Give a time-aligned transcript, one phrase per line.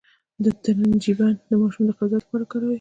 [0.43, 2.69] د ترنجبین د ماشوم د قبضیت لپاره وکاروئ